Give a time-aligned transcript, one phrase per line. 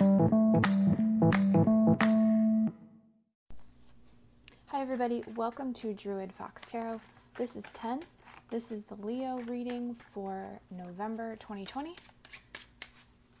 [0.00, 0.06] Hi,
[4.72, 5.22] everybody.
[5.36, 7.02] Welcome to Druid Fox Tarot.
[7.34, 8.00] This is 10.
[8.48, 11.96] This is the Leo reading for November 2020.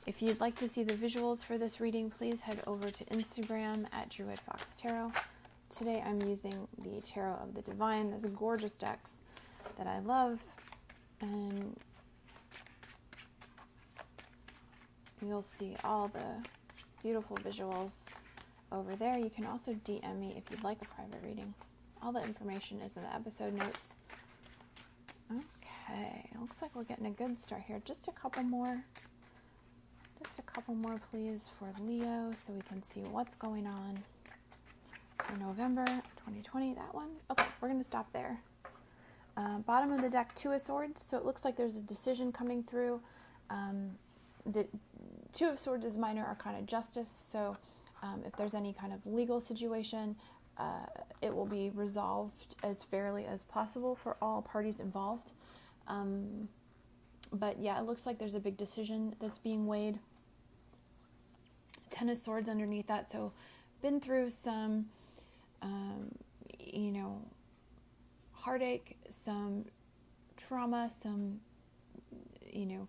[0.06, 3.86] If you'd like to see the visuals for this reading, please head over to Instagram
[3.94, 5.12] at Druid Fox Tarot.
[5.74, 9.24] Today I'm using the Tarot of the Divine, this gorgeous decks
[9.78, 10.44] that I love,
[11.22, 11.74] and
[15.28, 16.48] you'll see all the
[17.02, 18.04] beautiful visuals
[18.72, 19.18] over there.
[19.18, 21.54] You can also DM me if you'd like a private reading.
[22.02, 23.94] All the information is in the episode notes.
[25.30, 27.80] Okay, looks like we're getting a good start here.
[27.84, 28.84] Just a couple more.
[30.24, 33.98] Just a couple more, please, for Leo so we can see what's going on
[35.18, 36.74] for November 2020.
[36.74, 37.10] That one?
[37.30, 38.40] Okay, we're going to stop there.
[39.36, 41.02] Uh, bottom of the deck, Two of Swords.
[41.02, 43.00] So it looks like there's a decision coming through.
[43.48, 43.92] Um,
[44.46, 44.66] the
[45.32, 47.10] Two of Swords is minor arcana justice.
[47.10, 47.56] So
[48.02, 50.16] um, if there's any kind of legal situation,
[50.58, 50.86] uh,
[51.22, 55.32] it will be resolved as fairly as possible for all parties involved.
[55.88, 56.48] Um,
[57.32, 59.98] but yeah, it looks like there's a big decision that's being weighed.
[61.90, 63.10] Ten of Swords underneath that.
[63.10, 63.32] So,
[63.82, 64.86] been through some,
[65.62, 66.10] um,
[66.58, 67.22] you know,
[68.32, 69.64] heartache, some
[70.36, 71.40] trauma, some,
[72.52, 72.88] you know,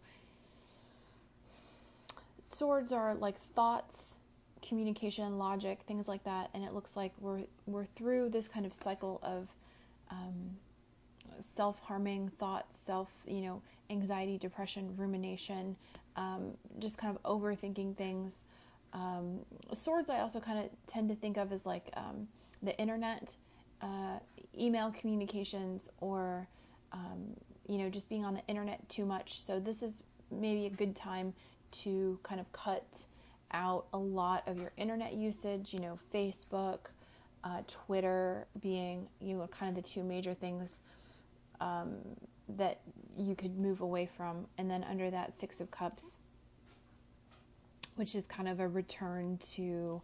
[2.51, 4.17] swords are like thoughts
[4.61, 6.49] communication, logic, things like that.
[6.53, 9.49] And it looks like we're we're through this kind of cycle of
[10.09, 10.57] um,
[11.39, 15.75] self-harming thoughts, self, you know, anxiety, depression, rumination,
[16.15, 18.43] um, just kind of overthinking things.
[18.93, 19.39] Um,
[19.73, 22.27] swords, I also kind of tend to think of as like um,
[22.61, 23.35] the internet,
[23.81, 24.19] uh,
[24.57, 26.47] email communications, or
[26.91, 27.35] um,
[27.67, 29.41] you know, just being on the internet too much.
[29.41, 31.33] So this is maybe a good time
[31.71, 33.05] to kind of cut
[33.51, 36.79] out a lot of your internet usage, you know, Facebook,
[37.43, 40.77] uh, Twitter being, you know, kind of the two major things
[41.59, 41.95] um,
[42.49, 42.81] that
[43.15, 44.47] you could move away from.
[44.57, 46.17] And then under that, Six of Cups,
[47.95, 50.01] which is kind of a return to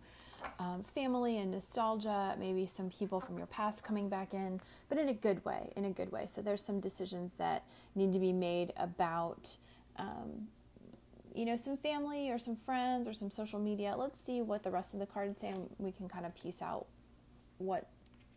[0.59, 5.09] um, family and nostalgia, maybe some people from your past coming back in, but in
[5.09, 6.25] a good way, in a good way.
[6.27, 9.57] So there's some decisions that need to be made about
[9.97, 10.47] um,
[11.37, 13.95] you know, some family or some friends or some social media.
[13.95, 16.61] Let's see what the rest of the cards say, and we can kind of piece
[16.61, 16.87] out
[17.59, 17.87] what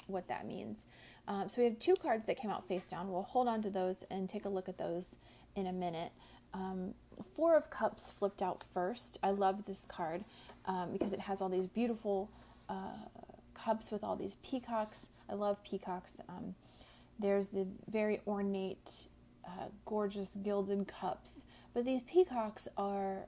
[0.07, 0.87] what that means.
[1.29, 3.11] Um, so we have two cards that came out face down.
[3.11, 5.17] We'll hold on to those and take a look at those
[5.57, 6.13] in a minute.
[6.53, 6.95] Um,
[7.37, 9.19] Four of Cups flipped out first.
[9.23, 10.25] I love this card
[10.67, 12.29] um, because it has all these beautiful
[12.69, 13.07] uh,
[13.55, 15.09] cups with all these peacocks.
[15.29, 16.21] I love peacocks.
[16.29, 16.55] Um,
[17.21, 19.07] there's the very ornate,
[19.47, 21.45] uh, gorgeous gilded cups
[21.75, 23.27] but these peacocks are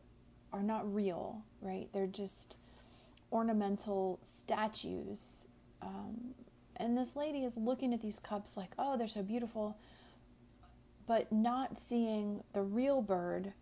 [0.53, 1.89] are not real, right?
[1.93, 2.57] They're just
[3.33, 5.47] ornamental statues.
[5.81, 6.35] Um,
[6.77, 9.79] and this lady is looking at these cups like, oh, they're so beautiful,
[11.07, 13.55] but not seeing the real bird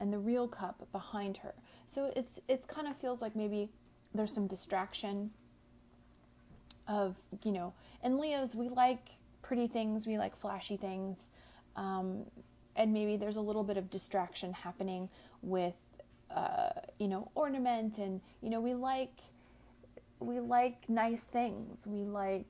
[0.00, 1.54] and the real cup behind her.
[1.86, 3.70] So it's it's kind of feels like maybe
[4.14, 5.30] there's some distraction
[6.86, 7.74] of you know.
[8.02, 9.10] And Leos, we like
[9.42, 11.30] pretty things, we like flashy things.
[11.76, 12.24] Um,
[12.78, 15.10] and maybe there's a little bit of distraction happening
[15.42, 15.74] with
[16.34, 19.20] uh, you know ornament and you know we like
[20.20, 21.86] we like nice things.
[21.86, 22.46] We like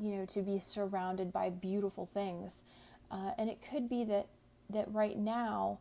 [0.00, 2.62] you know to be surrounded by beautiful things.
[3.10, 4.28] Uh, and it could be that
[4.70, 5.78] that right now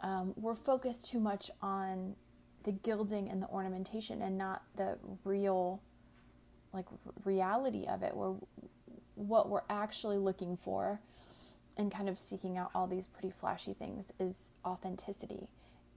[0.00, 2.14] um, we're focused too much on
[2.64, 5.80] the gilding and the ornamentation and not the real
[6.72, 6.86] like
[7.24, 8.34] reality of it where
[9.14, 11.00] what we're actually looking for
[11.76, 15.48] and kind of seeking out all these pretty flashy things is authenticity.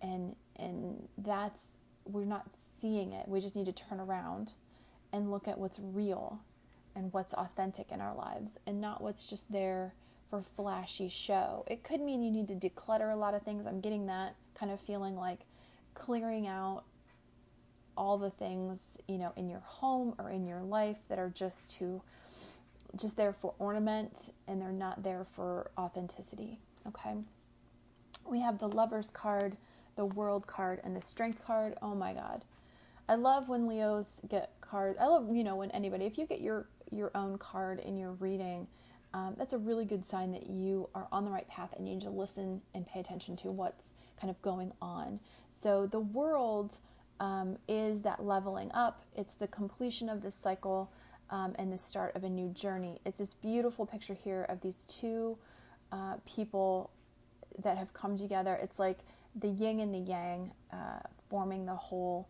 [0.01, 2.47] And and that's we're not
[2.79, 3.27] seeing it.
[3.27, 4.53] We just need to turn around
[5.11, 6.39] and look at what's real
[6.95, 9.93] and what's authentic in our lives and not what's just there
[10.29, 11.63] for flashy show.
[11.67, 13.65] It could mean you need to declutter a lot of things.
[13.65, 15.41] I'm getting that kind of feeling like
[15.93, 16.83] clearing out
[17.95, 21.71] all the things you know in your home or in your life that are just
[21.71, 22.01] too
[22.95, 26.59] just there for ornament and they're not there for authenticity.
[26.87, 27.15] Okay.
[28.25, 29.57] We have the Lover's card
[29.97, 31.73] the World card and the Strength card.
[31.81, 32.45] Oh my God.
[33.09, 34.97] I love when Leos get cards.
[35.01, 38.11] I love, you know, when anybody, if you get your, your own card in your
[38.13, 38.67] reading,
[39.13, 41.95] um, that's a really good sign that you are on the right path and you
[41.95, 45.19] need to listen and pay attention to what's kind of going on.
[45.49, 46.77] So the world
[47.19, 50.91] um, is that leveling up, it's the completion of this cycle
[51.29, 52.99] um, and the start of a new journey.
[53.05, 55.37] It's this beautiful picture here of these two
[55.91, 56.91] uh, people
[57.59, 58.57] that have come together.
[58.61, 58.99] It's like
[59.35, 62.27] the yin and the yang uh, forming the whole.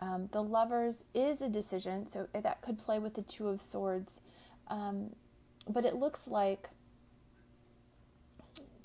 [0.00, 4.20] Um, the lovers is a decision, so that could play with the two of swords,
[4.68, 5.14] um,
[5.68, 6.68] but it looks like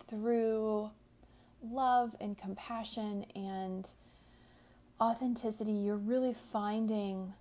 [0.07, 0.89] through
[1.63, 3.87] love and compassion and
[4.99, 7.33] authenticity, you're really finding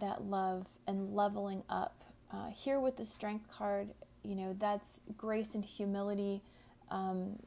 [0.00, 2.02] that love and leveling up.
[2.32, 3.88] Uh, here with the strength card,
[4.22, 6.42] you know, that's grace and humility,
[6.90, 7.38] um,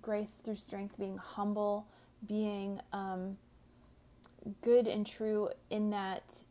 [0.00, 1.86] grace through strength, being humble,
[2.26, 3.36] being um,
[4.60, 6.44] good and true in that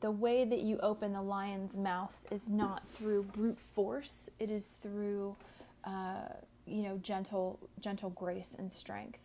[0.00, 4.68] the way that you open the lion's mouth is not through brute force, it is
[4.80, 5.36] through,
[5.84, 6.22] uh,
[6.66, 9.18] you know, gentle, gentle grace and strength.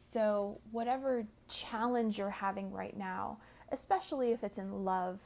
[0.00, 3.38] So, whatever challenge you're having right now,
[3.70, 5.20] especially if it's in love,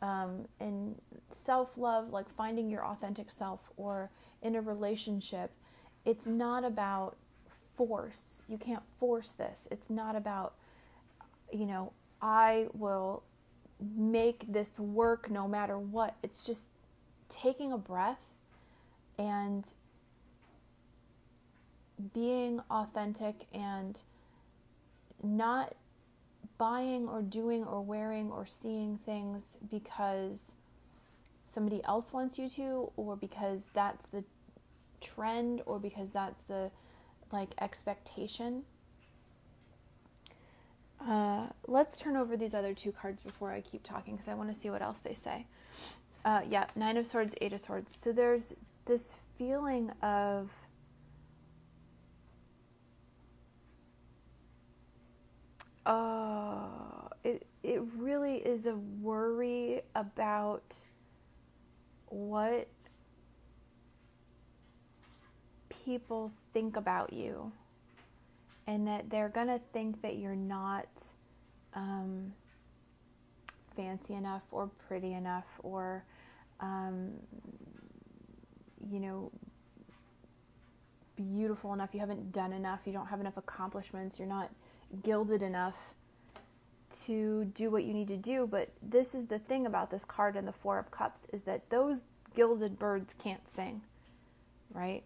[0.00, 0.94] um, in
[1.30, 4.10] self love, like finding your authentic self, or
[4.42, 5.52] in a relationship,
[6.04, 7.16] it's not about
[7.76, 8.42] force.
[8.48, 9.68] You can't force this.
[9.70, 10.54] It's not about,
[11.52, 13.22] you know, I will
[13.96, 16.16] make this work no matter what.
[16.22, 16.66] It's just
[17.28, 18.32] taking a breath
[19.18, 19.66] and
[22.12, 24.00] being authentic and
[25.22, 25.74] not
[26.58, 30.52] buying or doing or wearing or seeing things because
[31.44, 34.24] somebody else wants you to or because that's the
[35.00, 36.70] trend or because that's the
[37.32, 38.64] like expectation.
[41.06, 44.52] Uh, let's turn over these other two cards before I keep talking because I want
[44.52, 45.46] to see what else they say.
[46.24, 47.94] Uh, yeah, Nine of Swords, Eight of Swords.
[47.98, 48.54] So there's
[48.86, 50.50] this feeling of
[55.86, 60.76] uh, it it really is a worry about
[62.06, 62.68] what
[65.84, 67.52] people think about you
[68.66, 70.88] and that they're to think that you're not
[71.74, 72.32] um,
[73.76, 76.04] fancy enough or pretty enough or
[76.60, 77.12] um,
[78.90, 79.30] you know
[81.16, 81.90] beautiful enough.
[81.92, 82.80] You haven't done enough.
[82.84, 84.18] You don't have enough accomplishments.
[84.18, 84.50] You're not
[85.02, 85.94] gilded enough
[87.02, 88.46] to do what you need to do.
[88.46, 91.70] But this is the thing about this card and the Four of Cups is that
[91.70, 92.02] those
[92.34, 93.82] gilded birds can't sing,
[94.72, 95.02] right?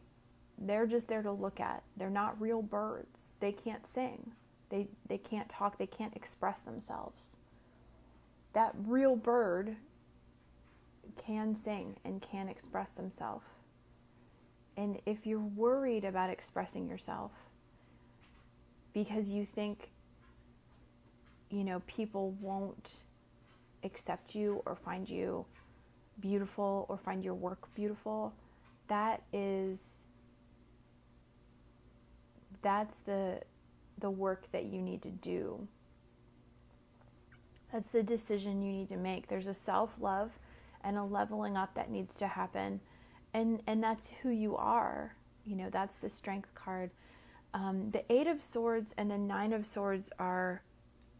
[0.59, 1.83] They're just there to look at.
[1.97, 3.35] They're not real birds.
[3.41, 4.33] They can't sing.
[4.71, 5.79] They they can't talk.
[5.79, 7.31] They can't express themselves.
[8.53, 9.77] That real bird
[11.17, 13.47] can sing and can express themselves.
[14.77, 17.33] And if you're worried about expressing yourself,
[18.93, 19.91] because you think,
[21.51, 23.03] you know, people won't
[23.85, 25.47] accept you or find you
[26.21, 28.35] beautiful or find your work beautiful,
[28.89, 30.05] that is
[32.63, 33.41] that's the
[33.99, 35.67] the work that you need to do.
[37.73, 39.29] That's the decision you need to make.
[39.29, 40.39] There's a self-love
[40.83, 42.81] and a leveling up that needs to happen.
[43.35, 45.17] And and that's who you are.
[45.45, 46.91] You know, that's the strength card
[47.55, 50.63] um, the Eight of Swords and the Nine of Swords are,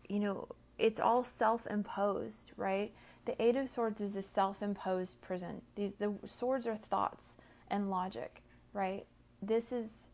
[0.09, 2.93] you know, it's all self imposed, right?
[3.25, 5.63] The Eight of Swords is a self imposed prison.
[5.75, 7.37] The, the swords are thoughts
[7.69, 8.43] and logic,
[8.73, 9.07] right?
[9.43, 10.09] This is,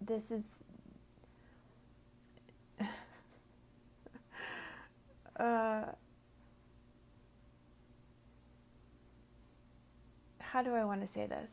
[0.00, 0.58] this is,
[5.36, 5.82] uh,
[10.38, 11.50] how do I want to say this?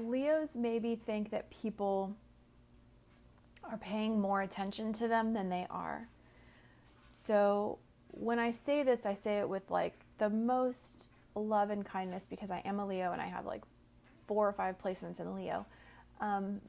[0.00, 2.16] Leos maybe think that people
[3.70, 6.08] are paying more attention to them than they are.
[7.12, 7.78] So
[8.08, 12.50] when I say this, I say it with like the most love and kindness because
[12.50, 13.62] I am a Leo and I have like
[14.26, 15.66] four or five placements in Leo.
[16.20, 16.60] Um,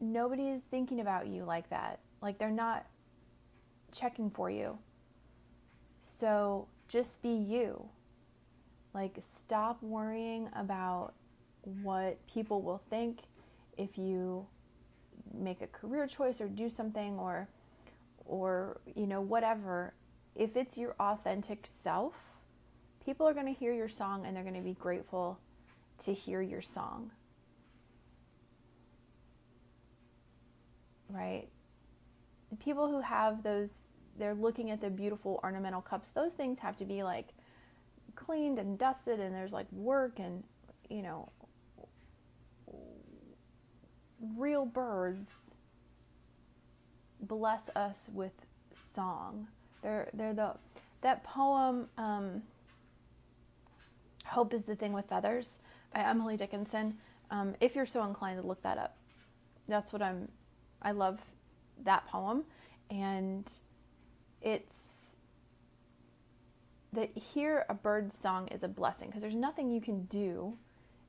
[0.00, 2.00] nobody is thinking about you like that.
[2.22, 2.86] Like they're not
[3.92, 4.78] checking for you.
[6.00, 7.88] So just be you.
[8.94, 11.14] Like stop worrying about
[11.82, 13.20] what people will think
[13.76, 14.46] if you
[15.34, 17.48] make a career choice or do something or
[18.24, 19.94] or you know whatever.
[20.34, 22.14] If it's your authentic self
[23.06, 25.38] people are going to hear your song and they're going to be grateful
[26.04, 27.12] to hear your song.
[31.08, 31.46] Right?
[32.50, 33.86] The people who have those
[34.18, 37.28] they're looking at the beautiful ornamental cups those things have to be like
[38.14, 40.42] cleaned and dusted and there's like work and
[40.88, 41.28] you know
[44.36, 45.54] real birds
[47.20, 48.32] bless us with
[48.72, 49.48] song.
[49.82, 50.54] They're they're the
[51.02, 52.42] that poem um,
[54.26, 55.58] "Hope is the Thing with Feathers"
[55.94, 56.98] by Emily Dickinson.
[57.30, 58.96] Um, if you're so inclined to look that up,
[59.68, 60.28] that's what I'm.
[60.82, 61.20] I love
[61.84, 62.44] that poem,
[62.90, 63.50] and
[64.42, 64.86] it's
[66.92, 70.56] that hear a bird's song is a blessing because there's nothing you can do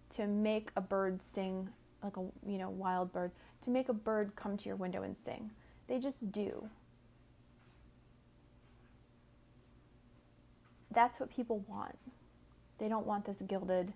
[0.09, 1.69] to make a bird sing
[2.03, 5.17] like a you know wild bird to make a bird come to your window and
[5.17, 5.51] sing.
[5.87, 6.69] They just do.
[10.91, 11.97] That's what people want.
[12.77, 13.93] They don't want this gilded.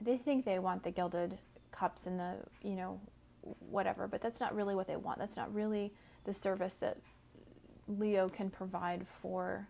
[0.00, 1.38] They think they want the gilded
[1.72, 3.00] cups and the, you know,
[3.70, 5.18] whatever, but that's not really what they want.
[5.18, 5.92] That's not really
[6.24, 6.98] the service that
[7.86, 9.66] Leo can provide for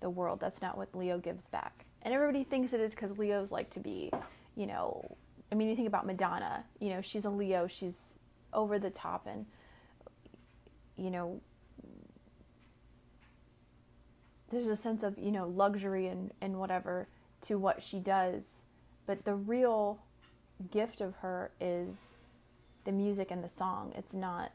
[0.00, 0.40] the world.
[0.40, 1.84] That's not what Leo gives back.
[2.02, 4.10] And everybody thinks it is because Leos like to be,
[4.56, 5.16] you know,
[5.50, 8.14] I mean, you think about Madonna, you know, she's a Leo, she's
[8.52, 9.46] over the top and,
[10.96, 11.40] you know,
[14.50, 17.08] there's a sense of, you know, luxury and, and whatever
[17.42, 18.62] to what she does.
[19.06, 20.00] But the real
[20.70, 22.14] gift of her is
[22.84, 23.92] the music and the song.
[23.96, 24.52] It's not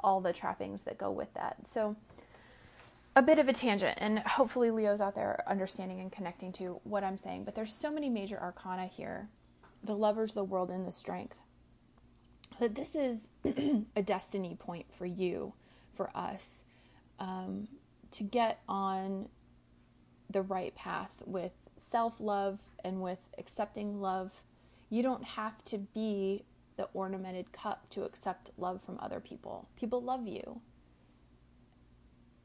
[0.00, 1.66] all the trappings that go with that.
[1.66, 1.96] So,
[3.14, 7.02] a bit of a tangent, and hopefully Leo's out there understanding and connecting to what
[7.02, 7.44] I'm saying.
[7.44, 9.28] But there's so many major arcana here
[9.86, 11.38] the lovers, the world, and the strength.
[12.58, 13.30] That this is
[13.96, 15.54] a destiny point for you,
[15.94, 16.62] for us,
[17.18, 17.68] um,
[18.12, 19.28] to get on
[20.30, 24.42] the right path with self love and with accepting love.
[24.88, 26.44] You don't have to be
[26.76, 29.68] the ornamented cup to accept love from other people.
[29.76, 30.60] People love you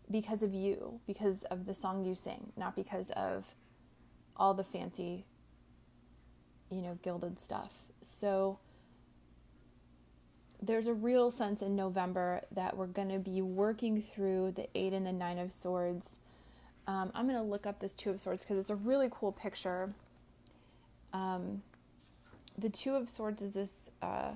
[0.10, 3.45] because of you, because of the song you sing, not because of
[4.36, 5.25] all the fancy
[6.71, 7.83] you know, gilded stuff.
[8.01, 8.59] So
[10.61, 14.93] there's a real sense in November that we're going to be working through the Eight
[14.93, 16.19] and the Nine of Swords.
[16.87, 19.31] Um, I'm going to look up this Two of Swords because it's a really cool
[19.31, 19.93] picture.
[21.13, 21.63] Um,
[22.57, 24.31] the Two of Swords is this, uh,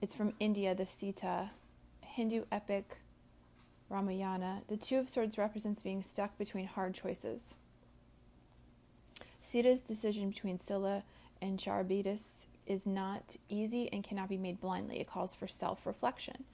[0.00, 1.50] it's from India, the Sita,
[2.02, 2.98] Hindu epic
[3.90, 4.62] Ramayana.
[4.68, 7.56] The Two of Swords represents being stuck between hard choices.
[9.40, 11.02] Sita's decision between Scylla
[11.40, 15.00] and Charybdis is not easy and cannot be made blindly.
[15.00, 16.44] It calls for self reflection.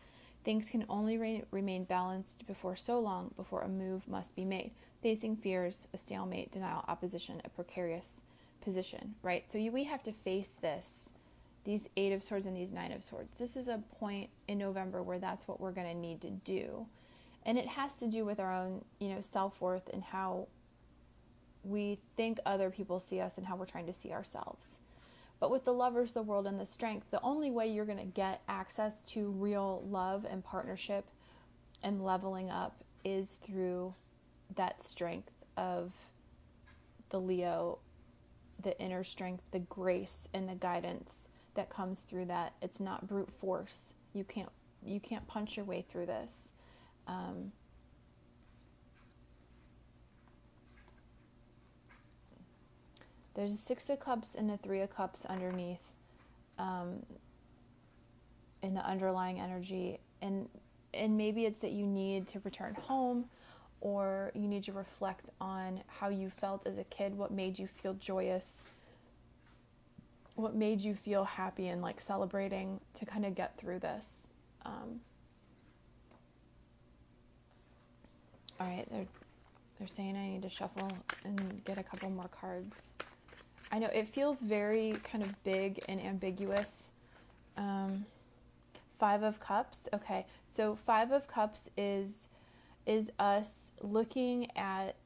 [0.45, 4.73] Things can only re- remain balanced before so long before a move must be made.
[5.03, 8.21] Facing fears, a stalemate, denial, opposition, a precarious
[8.61, 9.49] position, right?
[9.49, 11.13] So you, we have to face this,
[11.65, 13.35] these Eight of Swords and these Nine of Swords.
[13.39, 16.87] This is a point in November where that's what we're going to need to do.
[17.47, 20.49] And it has to do with our own, you know, self worth and how
[21.65, 24.81] we think other people see us and how we're trying to see ourselves.
[25.41, 28.05] But with the lovers, the world, and the strength, the only way you're going to
[28.05, 31.07] get access to real love and partnership
[31.83, 33.95] and leveling up is through
[34.57, 35.93] that strength of
[37.11, 37.79] the Leo,
[38.63, 42.55] the inner strength, the grace, and the guidance that comes through that.
[42.63, 43.93] It's not brute force.
[44.13, 44.51] You can't
[44.85, 46.53] you can't punch your way through this.
[47.07, 47.53] Um,
[53.35, 55.93] There's a Six of Cups and a Three of Cups underneath
[56.59, 57.05] um,
[58.63, 59.99] in the underlying energy.
[60.23, 60.49] And,
[60.93, 63.27] and maybe it's that you need to return home
[63.81, 67.67] or you need to reflect on how you felt as a kid, what made you
[67.67, 68.63] feel joyous,
[70.37, 74.29] what made you feel happy and like celebrating to kind of get through this.
[74.65, 75.01] Um,
[78.61, 79.07] all right, they're
[79.79, 80.91] they're saying I need to shuffle
[81.25, 82.93] and get a couple more cards.
[83.73, 86.93] I know it feels very kind of big and ambiguous.
[87.57, 88.07] Um,
[88.99, 89.89] five of Cups.
[89.93, 92.29] Okay, so Five of Cups is
[92.87, 94.97] is us looking at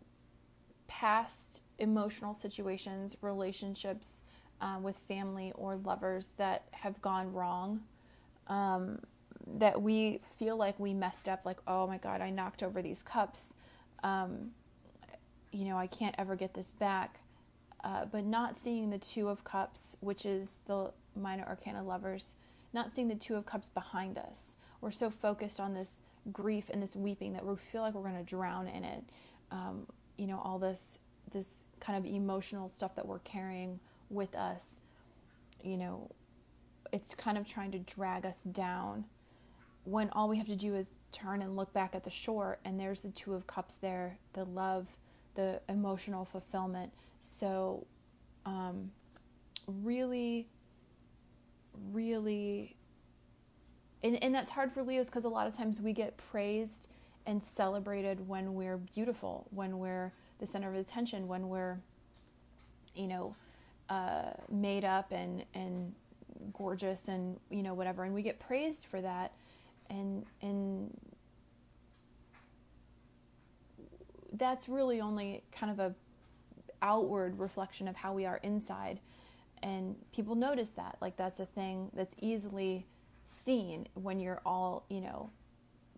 [0.89, 4.23] past emotional situations, relationships
[4.61, 7.81] uh, with family or lovers that have gone wrong.
[8.49, 9.01] Um,
[9.57, 13.03] that we feel like we messed up, like, oh my God, I knocked over these
[13.03, 13.55] cups.
[14.03, 14.51] Um,
[15.53, 17.21] you know, I can't ever get this back
[17.85, 22.35] uh, but not seeing the Two of Cups, which is the minor arcana lovers,
[22.73, 24.57] not seeing the Two of Cups behind us.
[24.81, 26.01] We're so focused on this
[26.33, 29.05] grief and this weeping that we feel like we're going to drown in it.
[29.51, 30.99] Um, you know, all this
[31.31, 33.81] this kind of emotional stuff that we're carrying
[34.11, 34.81] with us.
[35.63, 36.11] You know,
[36.93, 39.05] it's kind of trying to drag us down
[39.85, 42.79] when all we have to do is turn and look back at the shore and
[42.79, 44.87] there's the two of cups there the love
[45.35, 47.87] the emotional fulfillment so
[48.47, 48.91] um,
[49.67, 50.49] really
[51.93, 52.77] really
[54.03, 56.89] and, and that's hard for leos because a lot of times we get praised
[57.27, 61.79] and celebrated when we're beautiful when we're the center of attention when we're
[62.95, 63.35] you know
[63.89, 65.95] uh, made up and and
[66.53, 68.05] gorgeous and you know whatever.
[68.05, 69.33] And we get praised for that.
[69.91, 70.97] And and
[74.33, 75.95] that's really only kind of a
[76.83, 79.01] outward reflection of how we are inside.
[79.63, 82.87] And people notice that like that's a thing that's easily
[83.25, 85.31] seen when you're all you know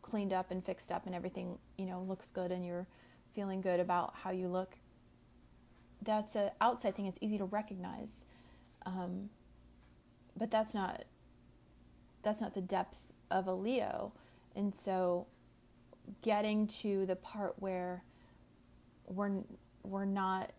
[0.02, 2.86] cleaned up and fixed up and everything you know looks good and you're
[3.34, 4.76] feeling good about how you look.
[6.02, 7.06] That's an outside thing.
[7.06, 8.24] It's easy to recognize.
[8.86, 9.28] Um,
[10.36, 11.04] but that's not
[12.22, 14.12] that's not the depth of a Leo.
[14.56, 15.26] And so
[16.22, 18.04] getting to the part where
[19.06, 19.42] we're
[19.82, 20.52] we're not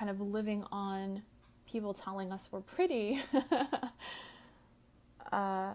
[0.00, 1.22] kind of living on
[1.70, 3.20] people telling us we're pretty
[5.32, 5.72] uh,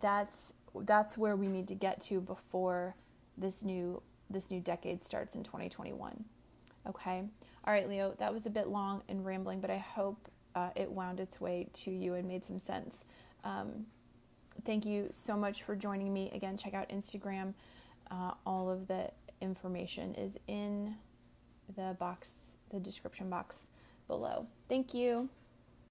[0.00, 2.96] that's that's where we need to get to before
[3.36, 6.24] this new this new decade starts in 2021
[6.88, 7.22] okay
[7.64, 10.90] all right leo that was a bit long and rambling but i hope uh, it
[10.90, 13.04] wound its way to you and made some sense.
[13.44, 13.86] Um,
[14.64, 16.30] thank you so much for joining me.
[16.34, 17.54] Again, check out Instagram.
[18.10, 19.10] Uh, all of the
[19.40, 20.94] information is in
[21.76, 23.68] the box, the description box
[24.08, 24.46] below.
[24.68, 25.28] Thank you.